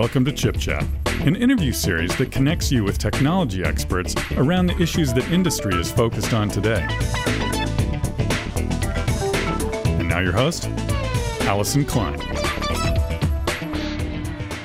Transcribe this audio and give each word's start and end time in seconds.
Welcome 0.00 0.24
to 0.24 0.32
Chip 0.32 0.56
Chat, 0.56 0.82
an 1.26 1.36
interview 1.36 1.72
series 1.72 2.16
that 2.16 2.32
connects 2.32 2.72
you 2.72 2.84
with 2.84 2.96
technology 2.96 3.62
experts 3.62 4.14
around 4.38 4.68
the 4.68 4.80
issues 4.80 5.12
that 5.12 5.30
industry 5.30 5.78
is 5.78 5.92
focused 5.92 6.32
on 6.32 6.48
today. 6.48 6.86
And 10.00 10.08
now, 10.08 10.20
your 10.20 10.32
host, 10.32 10.70
Allison 11.42 11.84
Klein. 11.84 12.18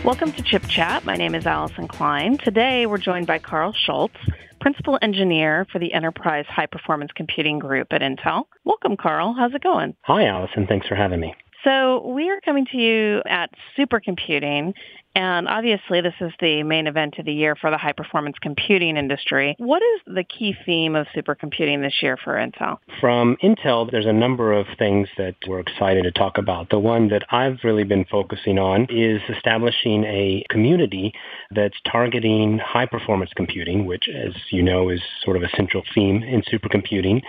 Welcome 0.06 0.32
to 0.32 0.42
Chip 0.42 0.66
Chat. 0.70 1.04
My 1.04 1.18
name 1.18 1.36
is 1.36 1.46
Allison 1.46 1.90
Klein. 1.90 2.38
Today, 2.38 2.86
we're 2.86 2.98
joined 2.98 3.28
by 3.28 3.38
Karl 3.40 3.74
Schulz, 3.74 4.14
Principal 4.62 4.98
Engineer 5.02 5.68
for 5.70 5.80
the 5.80 5.94
Enterprise 5.94 6.46
High 6.48 6.68
Performance 6.68 7.12
Computing 7.14 7.60
Group 7.60 7.92
at 7.92 8.00
Intel. 8.00 8.46
Welcome, 8.64 8.96
Karl. 8.96 9.36
How's 9.38 9.54
it 9.54 9.62
going? 9.62 9.98
Hi, 10.04 10.28
Allison. 10.28 10.66
Thanks 10.66 10.88
for 10.88 10.96
having 10.96 11.20
me. 11.20 11.36
So 11.66 12.08
we 12.08 12.30
are 12.30 12.40
coming 12.42 12.68
to 12.72 12.78
you 12.78 13.24
at 13.26 13.50
supercomputing, 13.76 14.74
and 15.16 15.48
obviously, 15.48 16.02
this 16.02 16.14
is 16.20 16.32
the 16.40 16.64
main 16.64 16.88
event 16.88 17.16
of 17.18 17.26
the 17.26 17.34
year 17.34 17.56
for 17.56 17.72
the 17.72 17.78
high 17.78 17.94
performance 17.94 18.36
computing 18.42 18.98
industry. 18.98 19.56
What 19.58 19.82
is 19.82 20.14
the 20.14 20.24
key 20.24 20.56
theme 20.66 20.96
of 20.96 21.08
supercomputing 21.16 21.82
this 21.82 21.94
year 22.02 22.18
for 22.22 22.34
Intel? 22.34 22.78
From 23.00 23.38
Intel, 23.42 23.90
there's 23.90 24.06
a 24.06 24.14
number 24.14 24.52
of 24.52 24.66
things 24.78 25.08
that 25.18 25.36
we're 25.48 25.62
excited 25.62 26.04
to 26.04 26.12
talk 26.12 26.38
about. 26.38 26.70
The 26.70 26.80
one 26.80 27.08
that 27.10 27.24
I've 27.32 27.60
really 27.64 27.86
been 27.86 28.06
focusing 28.06 28.60
on 28.60 28.88
is 28.90 29.22
establishing 29.30 30.04
a 30.04 30.44
community 30.50 31.14
that's 31.52 31.78
targeting 31.90 32.58
high 32.58 32.86
performance 32.86 33.32
computing, 33.36 33.86
which, 33.86 34.10
as 34.10 34.34
you 34.52 34.62
know, 34.62 34.90
is 34.90 35.02
sort 35.24 35.38
of 35.38 35.44
a 35.44 35.50
central 35.56 35.84
theme 35.94 36.24
in 36.24 36.42
supercomputing. 36.42 37.22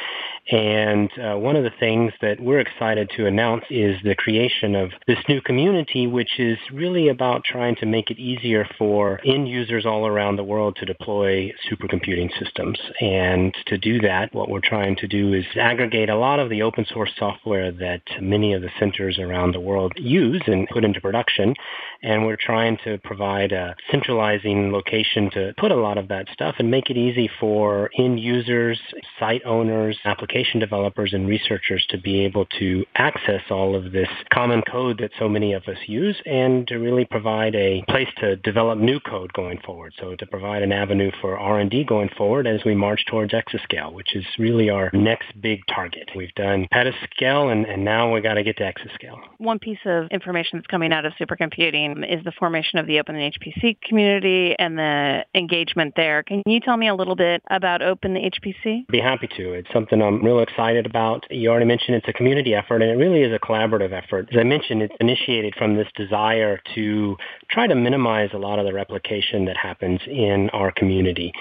And 0.50 1.10
uh, 1.18 1.36
one 1.36 1.56
of 1.56 1.64
the 1.64 1.72
things 1.80 2.12
that 2.20 2.38
we're 2.38 2.60
excited 2.60 3.10
to 3.16 3.26
announce 3.26 3.64
is 3.68 3.96
the 4.04 4.14
creation 4.14 4.76
of 4.76 4.90
this 5.06 5.18
new 5.28 5.40
community, 5.40 6.06
which 6.06 6.38
is 6.38 6.58
really 6.72 7.08
about 7.08 7.42
trying 7.44 7.74
to 7.76 7.86
make 7.86 8.10
it 8.10 8.18
easier 8.18 8.68
for 8.78 9.20
end 9.24 9.48
users 9.48 9.84
all 9.84 10.06
around 10.06 10.36
the 10.36 10.44
world 10.44 10.76
to 10.76 10.86
deploy 10.86 11.52
supercomputing 11.68 12.30
systems. 12.38 12.78
And 13.00 13.54
to 13.66 13.76
do 13.76 14.00
that, 14.02 14.32
what 14.34 14.48
we're 14.48 14.60
trying 14.60 14.94
to 14.96 15.08
do 15.08 15.34
is 15.34 15.44
aggregate 15.56 16.10
a 16.10 16.16
lot 16.16 16.38
of 16.38 16.48
the 16.48 16.62
open 16.62 16.86
source 16.92 17.10
software 17.18 17.72
that 17.72 18.02
many 18.20 18.52
of 18.52 18.62
the 18.62 18.70
centers 18.78 19.18
around 19.18 19.52
the 19.52 19.60
world 19.60 19.94
use 19.96 20.42
and 20.46 20.68
put 20.68 20.84
into 20.84 21.00
production. 21.00 21.54
And 22.02 22.24
we're 22.24 22.36
trying 22.36 22.78
to 22.84 22.98
provide 22.98 23.50
a 23.50 23.74
centralizing 23.90 24.70
location 24.70 25.28
to 25.32 25.54
put 25.58 25.72
a 25.72 25.76
lot 25.76 25.98
of 25.98 26.08
that 26.08 26.28
stuff 26.32 26.56
and 26.58 26.70
make 26.70 26.88
it 26.88 26.96
easy 26.96 27.28
for 27.40 27.90
end 27.98 28.20
users, 28.20 28.78
site 29.18 29.42
owners, 29.44 29.98
application 30.04 30.35
developers, 30.58 31.12
and 31.12 31.28
researchers 31.28 31.84
to 31.90 31.98
be 31.98 32.20
able 32.20 32.46
to 32.58 32.84
access 32.94 33.42
all 33.50 33.76
of 33.76 33.92
this 33.92 34.08
common 34.32 34.62
code 34.62 34.98
that 34.98 35.10
so 35.18 35.28
many 35.28 35.52
of 35.52 35.64
us 35.64 35.78
use 35.86 36.16
and 36.24 36.66
to 36.68 36.76
really 36.76 37.04
provide 37.04 37.54
a 37.54 37.66
a 37.66 37.82
place 37.90 38.08
to 38.18 38.36
develop 38.36 38.78
new 38.78 39.00
code 39.00 39.32
going 39.32 39.58
forward. 39.64 39.92
So 39.98 40.14
to 40.14 40.26
provide 40.26 40.62
an 40.62 40.72
avenue 40.72 41.10
for 41.20 41.38
R&D 41.38 41.84
going 41.84 42.08
forward 42.16 42.46
as 42.46 42.60
we 42.64 42.74
march 42.74 43.04
towards 43.06 43.32
exascale, 43.32 43.92
which 43.92 44.14
is 44.14 44.24
really 44.38 44.70
our 44.70 44.90
next 44.92 45.40
big 45.40 45.62
target. 45.66 46.08
We've 46.14 46.34
done 46.34 46.66
petascale 46.72 47.52
and, 47.52 47.66
and 47.66 47.84
now 47.84 48.12
we 48.12 48.20
got 48.20 48.34
to 48.34 48.44
get 48.44 48.56
to 48.58 48.62
exascale. 48.62 49.18
One 49.38 49.58
piece 49.58 49.78
of 49.84 50.06
information 50.10 50.58
that's 50.58 50.66
coming 50.68 50.92
out 50.92 51.04
of 51.04 51.12
supercomputing 51.20 52.04
is 52.08 52.24
the 52.24 52.32
formation 52.38 52.78
of 52.78 52.86
the 52.86 53.00
Open 53.00 53.16
HPC 53.16 53.80
community 53.82 54.54
and 54.58 54.78
the 54.78 55.24
engagement 55.34 55.94
there. 55.96 56.22
Can 56.22 56.42
you 56.46 56.60
tell 56.60 56.76
me 56.76 56.88
a 56.88 56.94
little 56.94 57.16
bit 57.16 57.42
about 57.50 57.82
Open 57.82 58.14
HPC? 58.14 58.86
Be 58.88 59.00
happy 59.00 59.28
to. 59.36 59.52
It's 59.52 59.68
something 59.72 60.00
I'm 60.00 60.22
real 60.26 60.40
excited 60.40 60.86
about. 60.86 61.24
You 61.30 61.50
already 61.50 61.66
mentioned 61.66 61.96
it's 61.96 62.08
a 62.08 62.12
community 62.12 62.54
effort 62.54 62.82
and 62.82 62.90
it 62.90 62.96
really 62.96 63.22
is 63.22 63.32
a 63.32 63.38
collaborative 63.38 63.92
effort. 63.92 64.28
As 64.32 64.38
I 64.38 64.42
mentioned, 64.42 64.82
it's 64.82 64.94
initiated 64.98 65.54
from 65.56 65.76
this 65.76 65.86
desire 65.94 66.60
to 66.74 67.16
try 67.50 67.66
to 67.68 67.74
minimize 67.74 68.30
a 68.32 68.38
lot 68.38 68.58
of 68.58 68.66
the 68.66 68.72
replication 68.72 69.44
that 69.44 69.56
happens 69.56 70.00
in 70.06 70.50
our 70.52 70.72
community. 70.72 71.32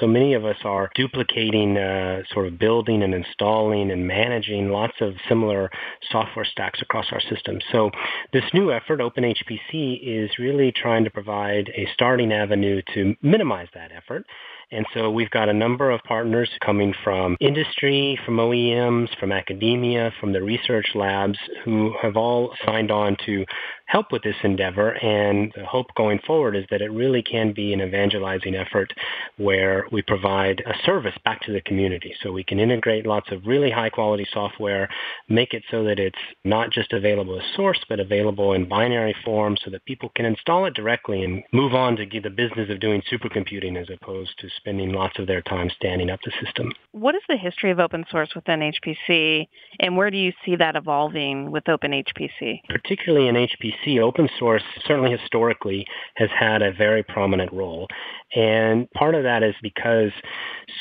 So 0.00 0.06
many 0.06 0.34
of 0.34 0.44
us 0.44 0.56
are 0.64 0.90
duplicating, 0.96 1.78
uh, 1.78 2.22
sort 2.32 2.48
of 2.48 2.58
building 2.58 3.02
and 3.02 3.14
installing 3.14 3.90
and 3.92 4.06
managing 4.06 4.70
lots 4.70 4.94
of 5.00 5.14
similar 5.28 5.70
software 6.10 6.44
stacks 6.44 6.82
across 6.82 7.06
our 7.12 7.20
system. 7.20 7.60
So 7.70 7.90
this 8.32 8.44
new 8.52 8.72
effort, 8.72 8.98
OpenHPC, 8.98 10.00
is 10.02 10.30
really 10.38 10.72
trying 10.72 11.04
to 11.04 11.10
provide 11.10 11.70
a 11.76 11.86
starting 11.94 12.32
avenue 12.32 12.82
to 12.94 13.14
minimize 13.22 13.68
that 13.74 13.92
effort 13.92 14.26
and 14.72 14.86
so 14.94 15.10
we've 15.10 15.30
got 15.30 15.48
a 15.48 15.52
number 15.52 15.90
of 15.90 16.02
partners 16.04 16.50
coming 16.64 16.94
from 17.04 17.36
industry, 17.40 18.18
from 18.24 18.38
OEMs, 18.38 19.08
from 19.20 19.30
academia, 19.30 20.12
from 20.18 20.32
the 20.32 20.42
research 20.42 20.86
labs 20.94 21.38
who 21.64 21.94
have 22.00 22.16
all 22.16 22.54
signed 22.64 22.90
on 22.90 23.16
to 23.26 23.44
help 23.92 24.10
with 24.10 24.22
this 24.22 24.36
endeavor. 24.42 24.92
And 25.04 25.52
the 25.54 25.66
hope 25.66 25.88
going 25.94 26.18
forward 26.26 26.56
is 26.56 26.64
that 26.70 26.80
it 26.80 26.90
really 26.90 27.22
can 27.22 27.52
be 27.52 27.74
an 27.74 27.82
evangelizing 27.82 28.54
effort 28.54 28.90
where 29.36 29.84
we 29.92 30.00
provide 30.00 30.62
a 30.66 30.72
service 30.86 31.14
back 31.26 31.42
to 31.42 31.52
the 31.52 31.60
community. 31.60 32.14
So 32.22 32.32
we 32.32 32.42
can 32.42 32.58
integrate 32.58 33.06
lots 33.06 33.30
of 33.30 33.46
really 33.46 33.70
high 33.70 33.90
quality 33.90 34.26
software, 34.32 34.88
make 35.28 35.52
it 35.52 35.62
so 35.70 35.84
that 35.84 35.98
it's 35.98 36.18
not 36.42 36.70
just 36.70 36.94
available 36.94 37.38
as 37.38 37.44
source, 37.54 37.80
but 37.86 38.00
available 38.00 38.54
in 38.54 38.66
binary 38.66 39.14
form 39.26 39.58
so 39.62 39.70
that 39.70 39.84
people 39.84 40.10
can 40.16 40.24
install 40.24 40.64
it 40.64 40.72
directly 40.72 41.22
and 41.22 41.42
move 41.52 41.74
on 41.74 41.94
to 41.96 42.06
the 42.12 42.30
business 42.30 42.70
of 42.70 42.80
doing 42.80 43.02
supercomputing 43.12 43.78
as 43.78 43.88
opposed 43.90 44.32
to 44.38 44.48
spending 44.56 44.92
lots 44.92 45.18
of 45.18 45.26
their 45.26 45.42
time 45.42 45.68
standing 45.76 46.08
up 46.08 46.20
the 46.24 46.32
system. 46.42 46.72
What 46.92 47.14
is 47.14 47.22
the 47.28 47.36
history 47.36 47.70
of 47.70 47.78
open 47.78 48.06
source 48.10 48.30
within 48.34 48.60
HPC 48.60 49.48
and 49.80 49.96
where 49.96 50.10
do 50.10 50.16
you 50.16 50.32
see 50.44 50.56
that 50.56 50.76
evolving 50.76 51.50
with 51.50 51.68
Open 51.68 51.92
HPC? 51.92 52.60
Particularly 52.68 53.28
in 53.28 53.34
HPC, 53.34 53.81
open 54.00 54.28
source 54.38 54.62
certainly 54.86 55.10
historically 55.10 55.86
has 56.16 56.30
had 56.38 56.62
a 56.62 56.72
very 56.72 57.02
prominent 57.02 57.52
role. 57.52 57.88
And 58.34 58.90
part 58.92 59.14
of 59.14 59.24
that 59.24 59.42
is 59.42 59.54
because 59.62 60.10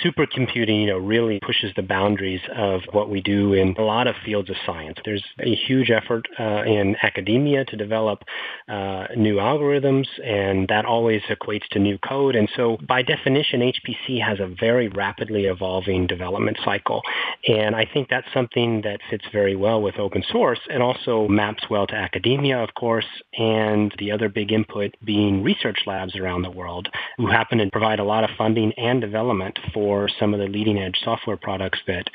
supercomputing, 0.03 0.81
you 0.81 0.87
know, 0.87 0.97
really 0.97 1.39
pushes 1.45 1.73
the 1.75 1.81
boundaries 1.81 2.39
of 2.55 2.81
what 2.91 3.09
we 3.09 3.21
do 3.21 3.53
in 3.53 3.75
a 3.77 3.81
lot 3.81 4.07
of 4.07 4.15
fields 4.23 4.49
of 4.49 4.55
science. 4.65 4.97
There's 5.03 5.23
a 5.39 5.53
huge 5.53 5.91
effort 5.91 6.27
uh, 6.39 6.63
in 6.63 6.95
academia 7.03 7.65
to 7.65 7.75
develop 7.75 8.23
uh, 8.69 9.07
new 9.17 9.35
algorithms, 9.35 10.07
and 10.23 10.67
that 10.69 10.85
always 10.85 11.21
equates 11.23 11.67
to 11.71 11.79
new 11.79 11.97
code. 11.97 12.35
And 12.35 12.49
so 12.55 12.77
by 12.87 13.01
definition, 13.01 13.59
HPC 13.59 14.23
has 14.25 14.39
a 14.39 14.47
very 14.47 14.87
rapidly 14.87 15.45
evolving 15.45 16.07
development 16.07 16.57
cycle. 16.63 17.01
And 17.47 17.75
I 17.75 17.85
think 17.85 18.07
that's 18.09 18.27
something 18.33 18.81
that 18.83 19.01
fits 19.09 19.25
very 19.33 19.57
well 19.57 19.81
with 19.81 19.99
open 19.99 20.23
source 20.31 20.59
and 20.69 20.81
also 20.81 21.27
maps 21.27 21.63
well 21.69 21.85
to 21.87 21.95
academia, 21.95 22.59
of 22.63 22.73
course, 22.75 22.90
and 23.37 23.93
the 23.99 24.11
other 24.11 24.29
big 24.29 24.51
input 24.51 24.95
being 25.05 25.43
research 25.43 25.79
labs 25.85 26.15
around 26.15 26.41
the 26.41 26.51
world 26.51 26.87
who 27.17 27.27
happen 27.27 27.57
to 27.59 27.69
provide 27.71 27.99
a 27.99 28.03
lot 28.03 28.23
of 28.23 28.29
funding 28.37 28.71
and 28.73 28.99
development 28.99 29.57
for 29.73 30.09
some 30.19 30.33
of 30.33 30.39
the 30.39 30.47
leading 30.47 30.77
edge 30.77 30.99
software 31.03 31.37
products 31.37 31.79
that 31.87 32.05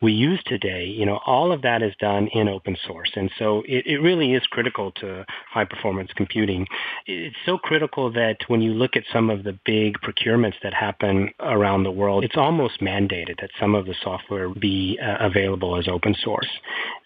we 0.00 0.12
use 0.12 0.40
today. 0.46 0.84
You 0.84 1.06
know, 1.06 1.20
all 1.26 1.52
of 1.52 1.62
that 1.62 1.82
is 1.82 1.94
done 2.00 2.28
in 2.28 2.48
open 2.48 2.76
source. 2.86 3.10
And 3.14 3.30
so 3.38 3.62
it, 3.66 3.86
it 3.86 3.98
really 3.98 4.32
is 4.34 4.42
critical 4.50 4.92
to 4.92 5.24
high 5.50 5.64
performance 5.64 6.10
computing. 6.16 6.66
It's 7.06 7.36
so 7.46 7.58
critical 7.58 8.12
that 8.12 8.38
when 8.48 8.60
you 8.60 8.72
look 8.72 8.96
at 8.96 9.04
some 9.12 9.30
of 9.30 9.44
the 9.44 9.58
big 9.64 9.96
procurements 10.00 10.56
that 10.62 10.74
happen 10.74 11.30
around 11.40 11.84
the 11.84 11.90
world, 11.90 12.24
it's 12.24 12.36
almost 12.36 12.80
mandated 12.80 13.40
that 13.40 13.50
some 13.60 13.74
of 13.74 13.86
the 13.86 13.94
software 14.02 14.48
be 14.48 14.98
uh, 15.02 15.16
available 15.20 15.76
as 15.76 15.88
open 15.88 16.14
source. 16.22 16.48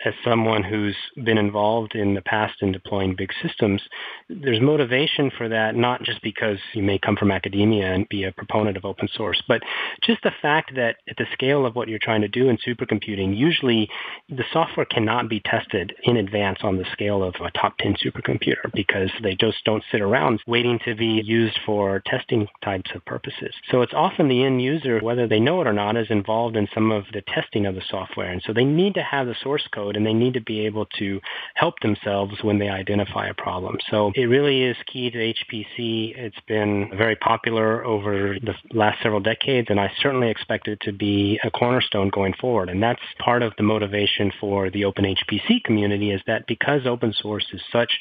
As 0.05 0.15
someone 0.25 0.63
who's 0.63 0.97
been 1.25 1.39
involved 1.39 1.95
in 1.95 2.15
the 2.15 2.23
past 2.23 2.55
in 2.63 2.73
deploying 2.73 3.08
big 3.17 3.31
systems, 3.43 3.83
there's 4.29 4.61
motivation 4.61 5.31
for 5.37 5.49
that, 5.49 5.77
not 5.77 6.03
just 6.03 6.23
because 6.23 6.59
you 6.75 6.83
may 6.83 6.99
come 6.99 7.17
from 7.17 7.31
academia 7.31 7.93
and 7.93 8.09
be 8.09 8.25
a 8.25 8.33
proponent 8.33 8.77
of 8.77 8.85
open 8.85 9.09
source, 9.15 9.43
but 9.49 9.63
just 10.03 10.23
the 10.23 10.33
fact 10.43 10.75
that 10.77 10.97
at 11.09 11.17
the 11.17 11.27
scale 11.33 11.67
of 11.67 11.75
what 11.75 11.89
you're 11.89 11.99
trying 12.03 12.21
to 12.21 12.29
do 12.29 12.49
in 12.49 12.59
supercomputing, 12.59 13.37
usually 13.37 13.89
the 14.29 14.45
software 14.53 14.87
cannot 14.87 15.29
be 15.29 15.41
tested 15.41 15.95
in 16.05 16.17
advance 16.17 16.59
on 16.63 16.77
the 16.77 16.85
scale 16.93 17.23
of 17.23 17.35
a 17.45 17.51
top 17.53 17.77
10 17.79 17.97
supercomputer 18.05 18.73
because 18.75 19.11
they 19.23 19.35
just 19.35 19.59
don't 19.65 19.85
sit 19.91 20.01
around 20.01 20.41
waiting 20.47 20.79
to 20.85 20.95
be 20.95 21.23
used 21.25 21.59
for 21.65 22.03
testing 22.07 22.47
types 22.63 22.91
of 22.95 23.05
purposes. 23.05 23.55
So 23.71 23.83
it's 23.83 23.95
often 23.95 24.29
the 24.29 24.45
end 24.45 24.63
user, 24.63 25.01
whether 25.01 25.27
they 25.27 25.41
know 25.41 25.61
it 25.61 25.67
or 25.67 25.73
not, 25.73 25.97
is 25.97 26.11
involved 26.11 26.57
in 26.57 26.69
some 26.75 26.91
of 26.91 27.05
the 27.13 27.23
testing 27.23 27.67
of 27.67 27.75
the 27.75 27.83
software. 27.89 28.31
And 28.31 28.43
so 28.45 28.53
they 28.53 28.65
need 28.65 28.95
to 28.95 29.03
have 29.03 29.27
the 29.27 29.37
source 29.43 29.67
code 29.73 29.97
and 29.97 30.07
they 30.07 30.15
need 30.15 30.35
to 30.35 30.41
be 30.41 30.67
able 30.67 30.87
to 30.99 31.21
help 31.55 31.81
themselves 31.81 32.35
when 32.43 32.59
they 32.59 32.69
identify 32.69 32.98
a 33.01 33.35
problem. 33.37 33.77
So 33.91 34.13
it 34.15 34.25
really 34.25 34.63
is 34.63 34.77
key 34.87 35.11
to 35.11 35.19
HPC. 35.19 36.17
It's 36.17 36.41
been 36.47 36.91
very 36.97 37.17
popular 37.17 37.85
over 37.85 38.37
the 38.41 38.55
last 38.73 39.03
several 39.03 39.21
decades, 39.21 39.69
and 39.71 39.81
I 39.81 39.91
certainly 40.01 40.31
expect 40.31 40.69
it 40.69 40.81
to 40.83 40.93
be 40.93 41.39
a 41.45 41.51
cornerstone 41.51 42.09
going 42.09 42.35
forward. 42.41 42.69
And 42.69 42.83
that's 42.83 43.01
part 43.19 43.43
of 43.43 43.53
the 43.57 43.63
motivation 43.63 44.33
for 44.41 44.71
the 44.71 44.85
Open 44.85 45.05
HPC 45.05 45.65
community 45.65 46.11
is 46.11 46.21
that 46.27 46.47
because 46.47 46.87
open 46.87 47.13
source 47.13 47.47
is 47.53 47.61
such 47.73 47.93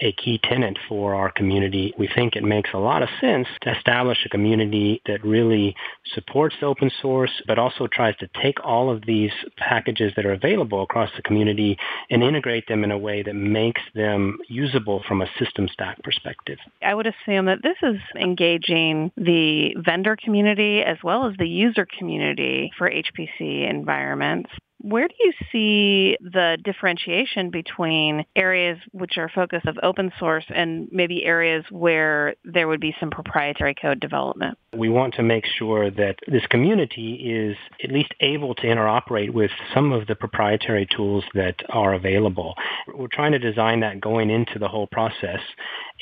a 0.00 0.12
key 0.12 0.40
tenant 0.42 0.78
for 0.88 1.14
our 1.14 1.30
community, 1.30 1.92
we 1.98 2.08
think 2.14 2.36
it 2.36 2.44
makes 2.44 2.70
a 2.72 2.78
lot 2.78 3.02
of 3.02 3.08
sense 3.20 3.48
to 3.62 3.76
establish 3.76 4.18
a 4.24 4.28
community 4.28 5.02
that 5.06 5.24
really 5.24 5.74
supports 6.14 6.56
open 6.62 6.90
source, 7.00 7.30
but 7.46 7.58
also 7.58 7.86
tries 7.86 8.16
to 8.16 8.28
take 8.42 8.64
all 8.64 8.90
of 8.90 9.04
these 9.06 9.32
packages 9.56 10.12
that 10.16 10.26
are 10.26 10.32
available 10.32 10.82
across 10.82 11.10
the 11.16 11.22
community 11.22 11.76
and 12.10 12.22
integrate 12.22 12.66
them 12.68 12.84
in 12.84 12.90
a 12.90 12.98
way 12.98 13.22
that 13.22 13.34
makes 13.34 13.80
them 13.94 14.38
usable 14.48 15.02
from 15.06 15.22
a 15.22 15.26
system 15.38 15.68
stack 15.68 16.02
perspective. 16.02 16.58
I 16.82 16.94
would 16.94 17.06
assume 17.06 17.46
that 17.46 17.62
this 17.62 17.76
is 17.82 17.96
engaging 18.16 19.12
the 19.16 19.74
vendor 19.76 20.16
community 20.16 20.82
as 20.82 20.98
well 21.02 21.26
as 21.26 21.36
the 21.38 21.48
user 21.48 21.86
community 21.98 22.70
for 22.76 22.90
HPC 22.90 23.68
environments. 23.68 24.50
Where 24.82 25.08
do 25.08 25.14
you 25.20 25.32
see 25.52 26.16
the 26.22 26.56
differentiation 26.64 27.50
between 27.50 28.24
areas 28.34 28.78
which 28.92 29.18
are 29.18 29.28
focused 29.28 29.66
of 29.66 29.78
open 29.82 30.10
source 30.18 30.46
and 30.48 30.88
maybe 30.90 31.22
areas 31.24 31.66
where 31.70 32.34
there 32.44 32.66
would 32.66 32.80
be 32.80 32.94
some 32.98 33.10
proprietary 33.10 33.74
code 33.74 34.00
development? 34.00 34.56
We 34.74 34.88
want 34.88 35.14
to 35.14 35.22
make 35.22 35.44
sure 35.44 35.90
that 35.90 36.16
this 36.26 36.46
community 36.46 37.14
is 37.14 37.56
at 37.84 37.92
least 37.92 38.14
able 38.20 38.54
to 38.54 38.62
interoperate 38.62 39.32
with 39.34 39.50
some 39.74 39.92
of 39.92 40.06
the 40.06 40.14
proprietary 40.14 40.86
tools 40.96 41.24
that 41.34 41.56
are 41.68 41.92
available. 41.92 42.54
We're 42.94 43.08
trying 43.08 43.32
to 43.32 43.38
design 43.38 43.80
that 43.80 44.00
going 44.00 44.30
into 44.30 44.58
the 44.58 44.68
whole 44.68 44.86
process 44.86 45.40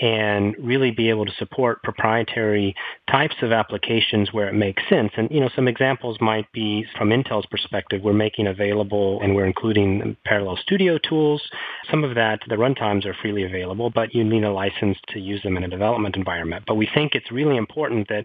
and 0.01 0.55
really 0.61 0.93
be 0.93 1.09
able 1.09 1.27
to 1.27 1.33
support 1.39 1.83
proprietary 1.83 2.77
types 3.11 3.35
of 3.43 3.51
applications 3.51 4.33
where 4.33 4.49
it 4.49 4.55
makes 4.55 4.83
sense. 4.89 5.11
And, 5.17 5.29
you 5.33 5.41
know, 5.41 5.51
some 5.57 5.67
examples 5.67 6.19
might 6.21 6.47
be 6.53 6.87
from 6.97 7.09
Intel's 7.09 7.47
perspective, 7.47 8.03
we're 8.03 8.13
making 8.13 8.47
available 8.47 8.68
and 8.71 9.35
we're 9.35 9.47
including 9.47 10.17
Parallel 10.25 10.57
Studio 10.57 10.99
tools. 10.99 11.43
Some 11.91 12.05
of 12.05 12.15
that, 12.15 12.41
the 12.49 12.57
runtimes 12.57 13.07
are 13.07 13.15
freely 13.15 13.45
available, 13.45 13.91
but 13.91 14.15
you 14.15 14.25
need 14.25 14.45
a 14.45 14.53
license 14.53 14.99
to 15.09 15.21
use 15.21 15.43
them 15.43 15.57
in 15.57 15.65
a 15.65 15.69
development 15.69 16.17
environment. 16.17 16.65
But 16.67 16.75
we 16.75 16.89
think 16.95 17.15
it's 17.15 17.33
really 17.33 17.57
important 17.57 18.09
that 18.09 18.25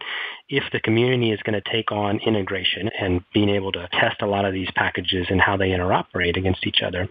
if 0.49 0.63
the 0.71 0.79
community 0.79 1.31
is 1.31 1.39
going 1.43 1.59
to 1.59 1.71
take 1.71 1.91
on 1.91 2.19
integration 2.19 2.89
and 2.99 3.23
being 3.33 3.49
able 3.49 3.71
to 3.73 3.87
test 3.93 4.21
a 4.21 4.27
lot 4.27 4.45
of 4.45 4.53
these 4.53 4.69
packages 4.75 5.27
and 5.29 5.39
how 5.39 5.57
they 5.57 5.69
interoperate 5.69 6.37
against 6.37 6.67
each 6.67 6.81
other, 6.85 7.07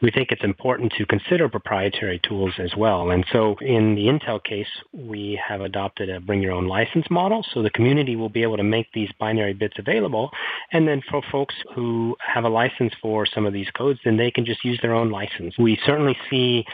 we 0.00 0.10
think 0.10 0.30
it's 0.30 0.44
important 0.44 0.92
to 0.98 1.06
consider 1.06 1.48
proprietary 1.48 2.20
tools 2.28 2.52
as 2.58 2.72
well. 2.76 3.10
And 3.10 3.24
so 3.32 3.56
in 3.60 3.94
the 3.94 4.06
Intel 4.06 4.42
case, 4.42 4.68
we 4.92 5.40
have 5.46 5.60
adopted 5.60 6.10
a 6.10 6.20
bring 6.20 6.42
your 6.42 6.52
own 6.52 6.66
license 6.66 7.06
model. 7.10 7.44
So 7.52 7.62
the 7.62 7.70
community 7.70 8.16
will 8.16 8.28
be 8.28 8.42
able 8.42 8.56
to 8.56 8.62
make 8.62 8.92
these 8.92 9.10
binary 9.18 9.54
bits 9.54 9.78
available. 9.78 10.30
And 10.72 10.86
then 10.86 11.02
for 11.10 11.22
folks 11.30 11.54
who 11.74 12.16
have 12.20 12.44
a 12.44 12.48
license 12.48 12.73
for 13.00 13.26
some 13.26 13.46
of 13.46 13.52
these 13.52 13.70
codes, 13.76 14.00
then 14.04 14.16
they 14.16 14.30
can 14.30 14.44
just 14.44 14.64
use 14.64 14.78
their 14.82 14.94
own 14.94 15.10
license. 15.10 15.54
We 15.58 15.78
certainly 15.84 16.16
see 16.30 16.64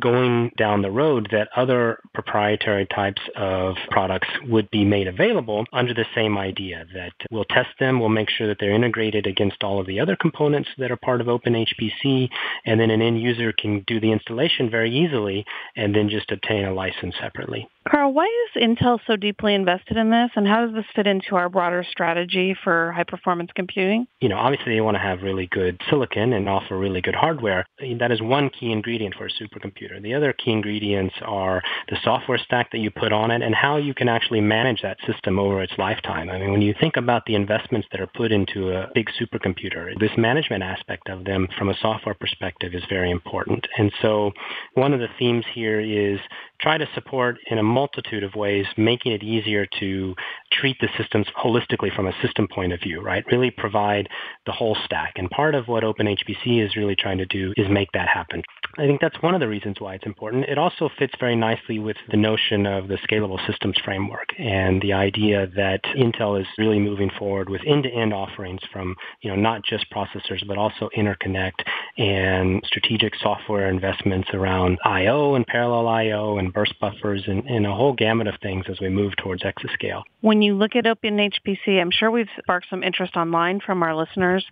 going 0.00 0.52
down 0.58 0.82
the 0.82 0.90
road 0.90 1.28
that 1.32 1.48
other 1.56 1.98
proprietary 2.12 2.86
types 2.86 3.20
of 3.34 3.76
products 3.90 4.28
would 4.46 4.70
be 4.70 4.84
made 4.84 5.08
available 5.08 5.64
under 5.72 5.94
the 5.94 6.04
same 6.14 6.36
idea 6.36 6.84
that 6.94 7.12
we'll 7.30 7.46
test 7.46 7.70
them, 7.80 7.98
we'll 7.98 8.08
make 8.08 8.28
sure 8.28 8.46
that 8.46 8.58
they're 8.60 8.74
integrated 8.74 9.26
against 9.26 9.62
all 9.62 9.80
of 9.80 9.86
the 9.86 9.98
other 9.98 10.16
components 10.16 10.68
that 10.78 10.90
are 10.90 10.96
part 10.96 11.20
of 11.20 11.28
OpenHPC, 11.28 12.28
and 12.66 12.78
then 12.78 12.90
an 12.90 13.00
end 13.00 13.20
user 13.20 13.52
can 13.52 13.82
do 13.86 13.98
the 14.00 14.12
installation 14.12 14.70
very 14.70 14.94
easily 14.94 15.44
and 15.76 15.94
then 15.94 16.08
just 16.08 16.30
obtain 16.30 16.66
a 16.66 16.74
license 16.74 17.14
separately. 17.20 17.68
Karl, 17.88 18.12
why 18.12 18.24
is 18.24 18.62
Intel 18.62 18.98
so 19.06 19.16
deeply 19.16 19.54
invested 19.54 19.96
in 19.96 20.10
this, 20.10 20.30
and 20.34 20.46
how 20.46 20.64
does 20.66 20.74
this 20.74 20.84
fit 20.94 21.06
into 21.06 21.36
our 21.36 21.48
broader 21.48 21.84
strategy 21.88 22.56
for 22.64 22.92
high 22.92 23.04
performance 23.04 23.50
computing? 23.54 24.06
You 24.20 24.28
know, 24.28 24.38
obviously 24.38 24.74
they 24.74 24.80
want 24.80 24.96
to 24.96 25.00
have 25.00 25.22
really 25.22 25.46
good 25.46 25.80
silicon 25.88 26.32
and 26.32 26.48
offer 26.48 26.76
really 26.76 27.00
good 27.00 27.14
hardware. 27.14 27.64
That 27.98 28.10
is 28.10 28.20
one 28.20 28.50
key 28.50 28.72
ingredient 28.72 29.14
for 29.14 29.26
a 29.26 29.30
supercomputer. 29.30 30.02
The 30.02 30.14
other 30.14 30.32
key 30.32 30.50
ingredients 30.50 31.14
are 31.22 31.62
the 31.88 31.96
software 32.02 32.38
stack 32.38 32.72
that 32.72 32.78
you 32.78 32.90
put 32.90 33.12
on 33.12 33.30
it 33.30 33.42
and 33.42 33.54
how 33.54 33.76
you 33.76 33.94
can 33.94 34.08
actually 34.08 34.40
manage 34.40 34.82
that 34.82 34.98
system 35.06 35.38
over 35.38 35.62
its 35.62 35.74
lifetime. 35.78 36.28
I 36.28 36.38
mean, 36.38 36.50
when 36.50 36.62
you 36.62 36.74
think 36.80 36.96
about 36.96 37.24
the 37.26 37.34
investments 37.34 37.86
that 37.92 38.00
are 38.00 38.08
put 38.08 38.32
into 38.32 38.72
a 38.72 38.88
big 38.94 39.08
supercomputer, 39.20 39.98
this 40.00 40.10
management 40.16 40.62
aspect 40.62 41.08
of 41.08 41.24
them 41.24 41.48
from 41.56 41.68
a 41.68 41.76
software 41.80 42.14
perspective 42.14 42.74
is 42.74 42.82
very 42.88 43.10
important. 43.10 43.66
And 43.78 43.92
so 44.02 44.32
one 44.74 44.92
of 44.92 45.00
the 45.00 45.08
themes 45.18 45.44
here 45.54 45.80
is 45.80 46.18
try 46.60 46.78
to 46.78 46.88
support 46.94 47.36
in 47.50 47.58
a 47.58 47.62
multitude 47.76 48.24
of 48.24 48.34
ways, 48.34 48.64
making 48.78 49.12
it 49.12 49.22
easier 49.22 49.66
to 49.80 50.14
treat 50.50 50.78
the 50.80 50.88
systems 50.96 51.26
holistically 51.44 51.94
from 51.94 52.06
a 52.06 52.12
system 52.22 52.48
point 52.48 52.72
of 52.72 52.80
view, 52.80 53.02
right? 53.02 53.22
Really 53.30 53.50
provide 53.50 54.08
the 54.46 54.52
whole 54.52 54.76
stack. 54.86 55.12
And 55.16 55.28
part 55.30 55.54
of 55.54 55.68
what 55.68 55.84
OpenHPC 55.84 56.64
is 56.64 56.74
really 56.74 56.96
trying 56.96 57.18
to 57.18 57.26
do 57.26 57.52
is 57.58 57.66
make 57.68 57.92
that 57.92 58.08
happen. 58.08 58.42
I 58.78 58.86
think 58.86 59.00
that's 59.00 59.20
one 59.22 59.34
of 59.34 59.40
the 59.40 59.48
reasons 59.48 59.80
why 59.80 59.94
it's 59.94 60.04
important. 60.04 60.44
It 60.44 60.58
also 60.58 60.90
fits 60.98 61.14
very 61.18 61.34
nicely 61.34 61.78
with 61.78 61.96
the 62.10 62.16
notion 62.16 62.66
of 62.66 62.88
the 62.88 62.96
scalable 62.96 63.44
systems 63.46 63.76
framework 63.82 64.28
and 64.38 64.82
the 64.82 64.92
idea 64.92 65.46
that 65.56 65.82
Intel 65.96 66.38
is 66.38 66.46
really 66.58 66.78
moving 66.78 67.10
forward 67.18 67.48
with 67.48 67.62
end-to-end 67.66 68.12
offerings 68.12 68.60
from, 68.70 68.94
you 69.22 69.30
know, 69.30 69.36
not 69.36 69.64
just 69.64 69.86
processors, 69.90 70.46
but 70.46 70.58
also 70.58 70.90
interconnect 70.96 71.64
and 71.96 72.62
strategic 72.66 73.14
software 73.16 73.70
investments 73.70 74.28
around 74.34 74.78
I.O. 74.84 75.34
and 75.34 75.46
parallel 75.46 75.88
I.O. 75.88 76.36
and 76.36 76.52
burst 76.52 76.78
buffers 76.78 77.24
and, 77.26 77.44
and 77.46 77.66
a 77.66 77.74
whole 77.74 77.94
gamut 77.94 78.26
of 78.26 78.34
things 78.42 78.66
as 78.68 78.78
we 78.80 78.90
move 78.90 79.16
towards 79.16 79.42
exascale. 79.42 80.02
When 80.20 80.42
you 80.42 80.54
look 80.54 80.76
at 80.76 80.84
OpenHPC, 80.84 81.80
I'm 81.80 81.90
sure 81.90 82.10
we've 82.10 82.28
sparked 82.38 82.66
some 82.68 82.82
interest 82.82 83.16
online 83.16 83.60
from 83.60 83.82
our 83.82 83.94
listeners. 83.96 84.44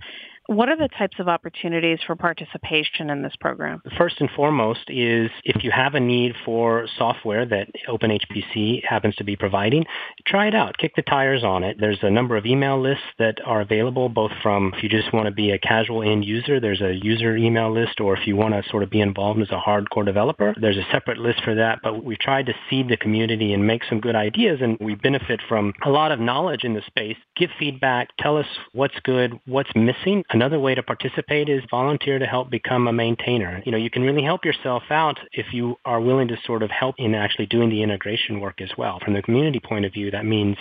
What 0.47 0.69
are 0.69 0.77
the 0.77 0.89
types 0.99 1.19
of 1.19 1.29
opportunities 1.29 2.01
for 2.07 2.17
participation 2.17 3.09
in 3.09 3.23
this 3.23 3.33
program? 3.41 3.81
First 3.97 4.17
and 4.21 4.29
foremost 4.37 4.83
is 4.89 5.31
if 5.45 5.65
you 5.65 5.71
have 5.71 5.95
a 5.95 6.01
need 6.01 6.35
for 6.45 6.87
software 6.99 7.47
that 7.47 7.69
OpenHPC 7.89 8.85
happens 8.85 9.15
to 9.17 9.25
be 9.25 9.37
providing, 9.37 9.87
try 10.27 10.49
it 10.49 10.55
out. 10.55 10.77
Kick 10.77 10.97
the 10.97 11.03
tires 11.03 11.45
on 11.45 11.65
it. 11.65 11.79
There's 11.81 11.99
a 12.03 12.11
number 12.11 12.37
of 12.37 12.45
email 12.45 12.79
lists 12.79 13.05
that 13.19 13.39
are 13.47 13.63
available 13.63 14.11
both 14.11 14.33
from 14.43 14.75
if 14.77 14.83
you 14.83 14.91
just 14.91 15.15
want 15.15 15.27
to 15.27 15.33
be 15.33 15.51
a 15.51 15.59
casual 15.59 16.03
end 16.03 16.27
user, 16.27 16.61
there's 16.61 16.83
a 16.83 16.95
user 16.95 17.37
email 17.37 17.73
list, 17.73 18.01
or 18.01 18.15
if 18.15 18.27
you 18.27 18.37
want 18.37 18.53
to 18.53 18.69
sort 18.69 18.83
of 18.83 18.91
be 18.91 19.01
involved 19.01 19.41
as 19.41 19.51
a 19.51 19.59
hardcore 19.59 20.05
developer, 20.05 20.55
there's 20.61 20.77
a 20.77 20.87
separate 20.93 21.19
list 21.19 21.43
for 21.43 21.55
that. 21.55 21.79
But 21.83 22.05
we've 22.05 22.19
tried 22.19 22.47
to 22.47 22.55
seed 22.69 22.89
the 22.89 22.99
community 22.99 23.55
and 23.55 23.67
make 23.67 23.83
some 23.89 23.99
good 23.99 24.15
ideas, 24.15 24.59
and 24.61 24.77
we 24.79 24.95
benefit 24.95 25.41
from 25.49 25.73
a 25.85 25.91
lot 25.91 26.13
of 26.13 26.21
knowledge 26.21 26.65
in 26.65 26.75
the 26.75 26.83
space. 26.87 27.17
Give 27.35 27.51
feedback. 27.59 28.11
Tell 28.19 28.37
us 28.37 28.47
what's 28.73 28.99
good, 29.05 29.41
what's 29.47 29.71
missing 29.75 30.23
Another 30.35 30.59
way 30.59 30.75
to 30.75 30.83
participate 30.83 31.49
is 31.49 31.63
volunteer 31.71 32.19
to 32.19 32.27
help 32.27 32.51
become 32.51 32.89
a 32.89 32.93
maintainer. 32.93 33.63
You 33.65 33.71
know, 33.71 33.79
you 33.79 33.89
can 33.89 34.03
really 34.03 34.25
help 34.25 34.45
yourself 34.45 34.83
out 34.91 35.17
if 35.31 35.47
you 35.53 35.77
are 35.85 36.01
willing 36.01 36.27
to 36.27 36.37
sort 36.45 36.65
of 36.65 36.73
help 36.73 36.97
in 36.99 37.15
actually 37.15 37.47
doing 37.47 37.71
the 37.71 37.85
integration 37.85 38.41
work 38.41 38.61
as 38.61 38.71
well. 38.77 38.99
From 38.99 39.15
the 39.15 39.23
community 39.23 39.61
point 39.61 39.85
of 39.85 39.93
view, 39.93 40.11
that 40.11 40.27
means 40.27 40.57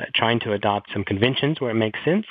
uh, 0.00 0.06
trying 0.16 0.40
to 0.40 0.54
adopt 0.54 0.90
some 0.92 1.04
conventions 1.04 1.60
where 1.60 1.70
it 1.70 1.74
makes 1.74 2.00
sense 2.04 2.26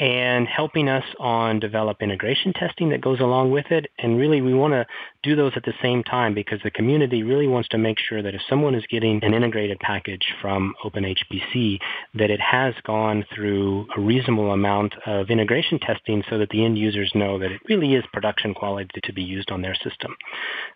and 0.00 0.48
helping 0.48 0.88
us 0.88 1.04
on 1.18 1.60
develop 1.60 1.98
integration 2.00 2.54
testing 2.54 2.88
that 2.88 3.02
goes 3.02 3.20
along 3.20 3.50
with 3.50 3.66
it. 3.70 3.86
And 3.98 4.16
really, 4.18 4.40
we 4.40 4.54
want 4.54 4.72
to 4.72 4.86
do 5.22 5.36
those 5.36 5.52
at 5.56 5.64
the 5.64 5.74
same 5.82 6.02
time 6.02 6.32
because 6.32 6.58
the 6.64 6.70
community 6.70 7.22
really 7.22 7.46
wants 7.46 7.68
to 7.68 7.78
make 7.78 7.98
sure 7.98 8.22
that 8.22 8.34
if 8.34 8.40
someone 8.48 8.74
is 8.74 8.82
getting 8.90 9.22
an 9.22 9.34
integrated 9.34 9.78
package 9.78 10.24
from 10.40 10.74
OpenHPC, 10.82 11.78
that 12.14 12.30
it 12.30 12.40
has 12.40 12.72
gone 12.86 13.26
through 13.34 13.86
a 13.94 14.00
reasonable 14.00 14.52
amount 14.52 14.94
of 15.04 15.28
integration 15.28 15.78
testing 15.78 16.24
so 16.30 16.38
that 16.38 16.48
the 16.48 16.64
end 16.64 16.78
users 16.78 17.12
know 17.14 17.38
that 17.38 17.52
it 17.52 17.60
really 17.68 17.94
is 17.94 18.04
production 18.10 18.54
quality 18.54 18.88
to 19.04 19.12
be 19.12 19.22
used 19.22 19.50
on 19.50 19.60
their 19.60 19.74
system. 19.74 20.16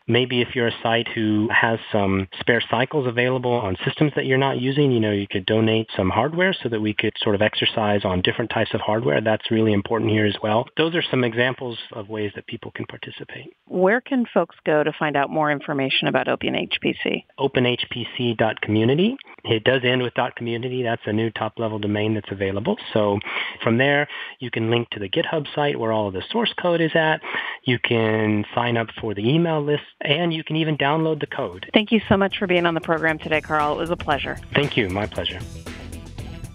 Maybe 0.06 0.42
if 0.42 0.54
you're 0.54 0.68
a 0.68 0.82
site 0.82 1.08
who 1.08 1.49
has 1.50 1.78
some 1.90 2.28
spare 2.40 2.62
cycles 2.70 3.06
available 3.06 3.52
on 3.52 3.78
systems 3.87 4.12
that 4.16 4.26
you're 4.26 4.37
not 4.37 4.60
using, 4.60 4.92
you 4.92 5.00
know, 5.00 5.12
you 5.12 5.26
could 5.26 5.46
donate 5.46 5.88
some 5.96 6.10
hardware 6.10 6.52
so 6.62 6.68
that 6.68 6.82
we 6.82 6.92
could 6.92 7.14
sort 7.22 7.34
of 7.34 7.40
exercise 7.40 8.04
on 8.04 8.20
different 8.20 8.50
types 8.50 8.75
of 8.75 8.82
hardware 8.82 9.13
that's 9.21 9.50
really 9.50 9.73
important 9.73 10.11
here 10.11 10.26
as 10.26 10.37
well. 10.42 10.66
Those 10.76 10.94
are 10.94 11.02
some 11.11 11.25
examples 11.25 11.78
of 11.92 12.09
ways 12.09 12.33
that 12.35 12.47
people 12.47 12.71
can 12.71 12.87
participate. 12.87 13.54
Where 13.66 14.00
can 14.00 14.25
folks 14.33 14.56
go 14.64 14.83
to 14.83 14.92
find 14.99 15.16
out 15.16 15.30
more 15.30 15.50
information 15.50 16.09
about 16.09 16.26
OpenHPC? 16.26 17.25
OpenHPC.community. 17.38 19.16
It 19.44 19.64
does 19.64 19.83
end 19.85 20.02
with 20.02 20.14
.community. 20.37 20.83
That's 20.83 21.02
a 21.06 21.12
new 21.12 21.30
top-level 21.30 21.78
domain 21.78 22.14
that's 22.14 22.30
available. 22.30 22.76
So 22.92 23.18
from 23.62 23.78
there, 23.78 24.09
you 24.38 24.50
can 24.50 24.71
link 24.71 24.88
to 24.90 25.00
the 25.00 25.09
GitHub 25.09 25.47
site 25.54 25.78
where 25.78 25.92
all 25.92 26.09
of 26.09 26.14
the 26.14 26.23
source 26.30 26.52
code 26.61 26.80
is 26.80 26.92
at. 26.94 27.21
You 27.64 27.78
can 27.78 28.44
sign 28.54 28.76
up 28.76 28.88
for 29.00 29.14
the 29.14 29.28
email 29.28 29.62
list, 29.62 29.83
and 30.00 30.33
you 30.33 30.44
can 30.44 30.56
even 30.56 30.76
download 30.76 31.21
the 31.21 31.26
code. 31.26 31.71
Thank 31.75 31.92
you 31.92 32.00
so 32.09 32.16
much 32.16 32.38
for 32.38 32.47
being 32.47 32.66
on 32.66 32.75
the 32.75 32.80
program 32.80 33.18
today, 33.18 33.40
Karl. 33.40 33.75
It 33.75 33.78
was 33.78 33.90
a 33.90 33.97
pleasure. 33.97 34.38
Thank 34.54 34.76
you. 34.76 34.88
My 34.88 35.06
pleasure. 35.06 35.40